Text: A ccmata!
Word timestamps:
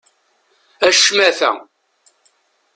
A 0.87 0.89
ccmata! 0.97 1.51